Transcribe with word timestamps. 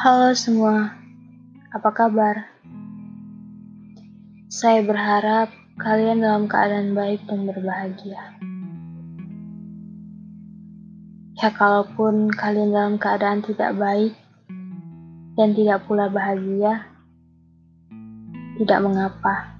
Halo 0.00 0.32
semua, 0.32 0.96
apa 1.76 1.92
kabar? 1.92 2.48
Saya 4.48 4.80
berharap 4.80 5.52
kalian 5.76 6.24
dalam 6.24 6.48
keadaan 6.48 6.96
baik 6.96 7.20
dan 7.28 7.44
berbahagia. 7.44 8.16
Ya, 11.36 11.52
kalaupun 11.52 12.32
kalian 12.32 12.72
dalam 12.72 12.96
keadaan 12.96 13.44
tidak 13.44 13.76
baik 13.76 14.16
dan 15.36 15.52
tidak 15.52 15.84
pula 15.84 16.08
bahagia, 16.08 16.88
tidak 18.56 18.80
mengapa, 18.80 19.52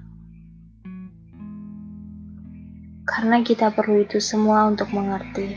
karena 3.05 3.45
kita 3.45 3.69
perlu 3.69 4.01
itu 4.01 4.17
semua 4.17 4.65
untuk 4.65 4.89
mengerti 4.89 5.53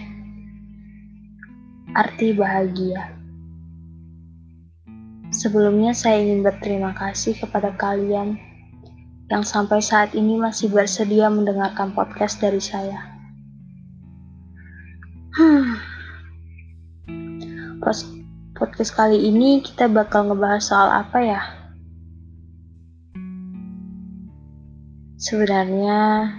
arti 1.96 2.36
bahagia. 2.36 3.23
Sebelumnya 5.44 5.92
saya 5.92 6.24
ingin 6.24 6.40
berterima 6.40 6.96
kasih 6.96 7.36
kepada 7.36 7.76
kalian 7.76 8.40
yang 9.28 9.44
sampai 9.44 9.76
saat 9.76 10.16
ini 10.16 10.40
masih 10.40 10.72
bersedia 10.72 11.28
mendengarkan 11.28 11.92
podcast 11.92 12.40
dari 12.40 12.64
saya. 12.64 12.96
Hmm. 15.36 15.76
Podcast 18.56 18.96
kali 18.96 19.20
ini 19.20 19.60
kita 19.60 19.84
bakal 19.84 20.32
ngebahas 20.32 20.64
soal 20.64 20.88
apa 20.88 21.18
ya? 21.20 21.42
Sebenarnya 25.20 26.32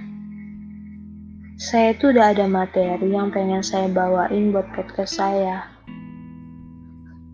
saya 1.62 1.94
tuh 2.02 2.10
udah 2.10 2.34
ada 2.34 2.50
materi 2.50 3.14
yang 3.14 3.30
pengen 3.30 3.62
saya 3.62 3.86
bawain 3.86 4.50
buat 4.50 4.66
podcast 4.74 5.22
saya. 5.22 5.62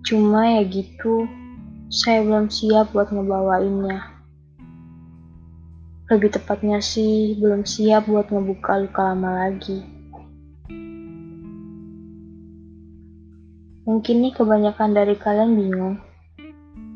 Cuma 0.04 0.60
ya 0.60 0.68
gitu, 0.68 1.40
saya 1.92 2.24
belum 2.24 2.48
siap 2.48 2.96
buat 2.96 3.12
ngebawainnya. 3.12 4.00
Lebih 6.08 6.40
tepatnya 6.40 6.80
sih, 6.80 7.36
belum 7.36 7.68
siap 7.68 8.08
buat 8.08 8.32
ngebuka 8.32 8.88
luka 8.88 9.12
lama 9.12 9.44
lagi. 9.44 9.84
Mungkin 13.84 14.16
nih 14.24 14.32
kebanyakan 14.32 14.96
dari 14.96 15.20
kalian 15.20 15.52
bingung, 15.52 16.00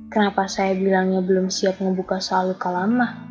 kenapa 0.08 0.48
saya 0.48 0.72
bilangnya 0.80 1.20
belum 1.20 1.52
siap 1.52 1.76
ngebuka 1.84 2.23
soal 2.23 2.56
luka 2.56 2.72
lama? 2.72 3.28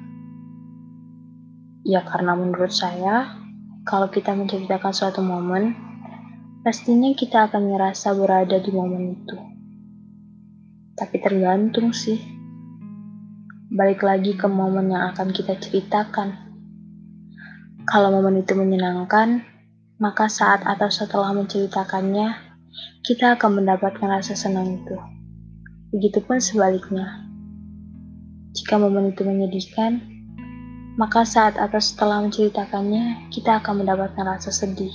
Ya 1.81 2.05
karena 2.05 2.37
menurut 2.37 2.77
saya, 2.77 3.41
kalau 3.89 4.12
kita 4.12 4.37
menceritakan 4.37 4.92
suatu 4.92 5.25
momen, 5.25 5.73
pastinya 6.61 7.09
kita 7.17 7.48
akan 7.48 7.73
ngerasa 7.73 8.12
berada 8.20 8.61
di 8.61 8.69
momen 8.69 9.17
itu. 9.17 9.53
Tapi 10.95 11.19
tergantung 11.19 11.91
sih. 11.91 12.23
Balik 13.75 14.06
lagi 14.06 14.39
ke 14.39 14.47
momen 14.47 14.95
yang 14.95 15.11
akan 15.11 15.34
kita 15.34 15.59
ceritakan. 15.59 16.39
Kalau 17.83 18.14
momen 18.14 18.47
itu 18.47 18.55
menyenangkan, 18.55 19.42
maka 19.98 20.31
saat 20.31 20.62
atau 20.62 20.86
setelah 20.86 21.34
menceritakannya, 21.34 22.39
kita 23.03 23.34
akan 23.34 23.59
mendapatkan 23.59 24.06
rasa 24.06 24.39
senang 24.39 24.78
itu. 24.78 24.95
Begitupun 25.91 26.39
sebaliknya. 26.39 27.27
Jika 28.55 28.79
momen 28.79 29.11
itu 29.11 29.27
menyedihkan, 29.27 29.98
maka 30.95 31.27
saat 31.27 31.58
atau 31.58 31.83
setelah 31.83 32.23
menceritakannya, 32.23 33.34
kita 33.34 33.58
akan 33.58 33.83
mendapatkan 33.83 34.31
rasa 34.31 34.55
sedih. 34.55 34.95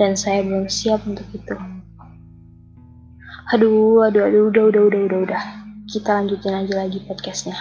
Dan 0.00 0.16
saya 0.16 0.40
belum 0.40 0.72
siap 0.72 1.04
untuk 1.04 1.28
itu. 1.36 1.81
Aduh, 3.50 4.06
aduh, 4.06 4.22
aduh, 4.22 4.54
udah, 4.54 4.64
udah, 4.70 4.82
udah, 4.86 5.00
udah, 5.02 5.20
udah. 5.26 5.44
Kita 5.90 6.14
lanjutin 6.14 6.54
aja 6.54 6.86
lagi 6.86 7.02
podcastnya. 7.02 7.58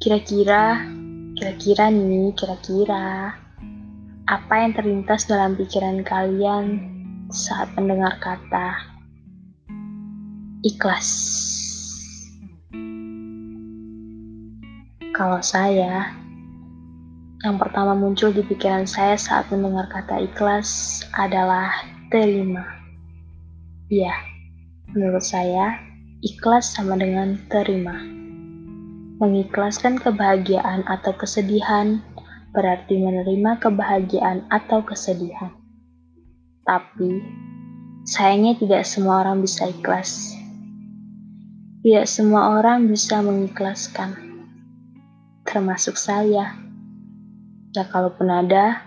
Kira-kira, 0.00 0.88
kira-kira 1.36 1.92
nih, 1.92 2.32
kira-kira 2.32 3.36
apa 4.24 4.54
yang 4.56 4.72
terlintas 4.72 5.28
dalam 5.28 5.52
pikiran 5.52 6.00
kalian 6.00 6.80
saat 7.28 7.68
mendengar 7.76 8.16
kata 8.24 8.80
ikhlas? 10.64 11.08
Kalau 15.12 15.44
saya, 15.44 16.16
yang 17.44 17.60
pertama 17.60 17.92
muncul 17.92 18.32
di 18.32 18.40
pikiran 18.48 18.88
saya 18.88 19.20
saat 19.20 19.44
mendengar 19.52 19.92
kata 19.92 20.24
ikhlas 20.24 21.04
adalah 21.12 21.84
terima. 22.08 22.78
Ya, 23.88 24.12
menurut 24.92 25.24
saya, 25.24 25.80
ikhlas 26.20 26.76
sama 26.76 27.00
dengan 27.00 27.40
terima. 27.48 27.96
Mengikhlaskan 29.16 29.96
kebahagiaan 29.96 30.84
atau 30.84 31.16
kesedihan 31.16 32.04
berarti 32.52 33.00
menerima 33.00 33.56
kebahagiaan 33.56 34.44
atau 34.52 34.84
kesedihan. 34.84 35.56
Tapi, 36.68 37.24
sayangnya 38.04 38.60
tidak 38.60 38.84
semua 38.84 39.24
orang 39.24 39.40
bisa 39.40 39.72
ikhlas. 39.72 40.36
Tidak 41.80 42.04
semua 42.04 42.60
orang 42.60 42.92
bisa 42.92 43.24
mengikhlaskan, 43.24 44.20
termasuk 45.48 45.96
saya. 45.96 46.60
Ya, 47.72 47.88
kalaupun 47.88 48.28
ada, 48.28 48.84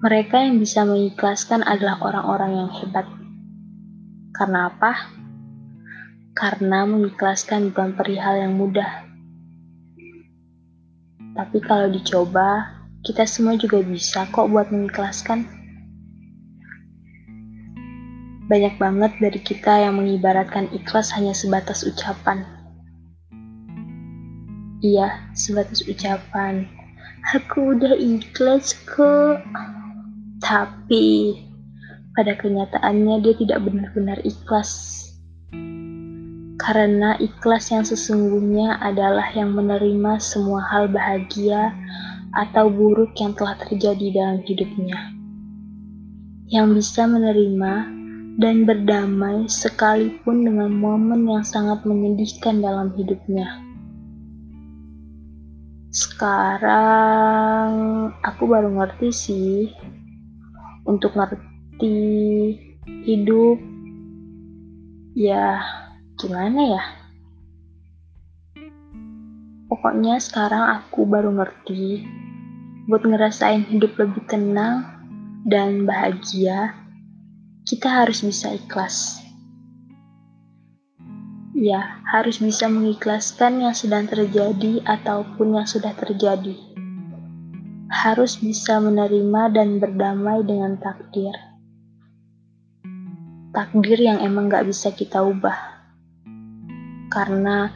mereka 0.00 0.40
yang 0.40 0.64
bisa 0.64 0.88
mengikhlaskan 0.88 1.60
adalah 1.60 2.00
orang-orang 2.00 2.64
yang 2.64 2.70
hebat 2.72 3.04
karena 4.36 4.68
apa? 4.68 4.92
Karena 6.36 6.84
mengikhlaskan 6.84 7.72
bukan 7.72 7.96
perihal 7.96 8.36
yang 8.36 8.60
mudah. 8.60 9.08
Tapi 11.32 11.58
kalau 11.64 11.88
dicoba, 11.88 12.76
kita 13.04 13.24
semua 13.24 13.56
juga 13.56 13.80
bisa 13.80 14.28
kok 14.28 14.52
buat 14.52 14.68
mengikhlaskan. 14.68 15.48
Banyak 18.46 18.78
banget 18.78 19.12
dari 19.18 19.40
kita 19.40 19.88
yang 19.88 19.98
mengibaratkan 19.98 20.68
ikhlas 20.70 21.10
hanya 21.16 21.32
sebatas 21.32 21.82
ucapan. 21.82 22.44
Iya, 24.84 25.32
sebatas 25.32 25.82
ucapan. 25.88 26.68
Aku 27.32 27.74
udah 27.74 27.96
ikhlas 27.96 28.76
kok. 28.86 29.40
Tapi 30.44 31.45
pada 32.16 32.32
kenyataannya 32.32 33.20
dia 33.20 33.36
tidak 33.36 33.60
benar-benar 33.68 34.16
ikhlas. 34.24 35.04
Karena 36.56 37.20
ikhlas 37.20 37.68
yang 37.68 37.84
sesungguhnya 37.84 38.80
adalah 38.80 39.28
yang 39.36 39.52
menerima 39.52 40.16
semua 40.16 40.64
hal 40.72 40.88
bahagia 40.88 41.76
atau 42.32 42.72
buruk 42.72 43.12
yang 43.20 43.36
telah 43.36 43.60
terjadi 43.60 44.16
dalam 44.16 44.40
hidupnya. 44.48 45.12
Yang 46.48 46.80
bisa 46.80 47.04
menerima 47.04 47.74
dan 48.40 48.64
berdamai 48.64 49.44
sekalipun 49.52 50.48
dengan 50.48 50.72
momen 50.72 51.28
yang 51.28 51.44
sangat 51.44 51.84
menyedihkan 51.84 52.64
dalam 52.64 52.96
hidupnya. 52.96 53.60
Sekarang 55.92 57.72
aku 58.20 58.42
baru 58.48 58.72
ngerti 58.72 59.08
sih 59.12 59.72
untuk 60.84 61.16
ngerti 61.16 61.55
seperti 61.76 62.56
hidup 63.04 63.60
ya 65.12 65.60
gimana 66.16 66.60
ya? 66.72 66.84
Pokoknya 69.68 70.16
sekarang 70.16 70.80
aku 70.80 71.04
baru 71.04 71.36
ngerti 71.36 72.08
buat 72.88 73.04
ngerasain 73.04 73.68
hidup 73.68 73.92
lebih 74.00 74.24
tenang 74.24 74.88
dan 75.44 75.84
bahagia 75.84 76.72
kita 77.68 77.92
harus 77.92 78.24
bisa 78.24 78.56
ikhlas. 78.56 79.20
Ya 81.52 82.00
harus 82.08 82.40
bisa 82.40 82.72
mengikhlaskan 82.72 83.68
yang 83.68 83.76
sedang 83.76 84.08
terjadi 84.08 84.80
ataupun 84.88 85.60
yang 85.60 85.68
sudah 85.68 85.92
terjadi. 85.92 86.56
Harus 87.92 88.40
bisa 88.40 88.80
menerima 88.80 89.52
dan 89.52 89.76
berdamai 89.76 90.40
dengan 90.40 90.80
takdir 90.80 91.36
takdir 93.56 93.96
yang 93.96 94.20
emang 94.20 94.52
gak 94.52 94.68
bisa 94.68 94.92
kita 94.92 95.24
ubah. 95.24 95.56
Karena 97.08 97.72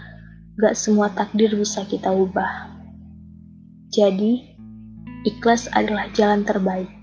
gak 0.61 0.77
semua 0.77 1.09
takdir 1.09 1.57
bisa 1.57 1.89
kita 1.89 2.13
ubah. 2.13 2.69
Jadi, 3.89 4.45
ikhlas 5.25 5.73
adalah 5.73 6.13
jalan 6.13 6.45
terbaik. 6.45 7.00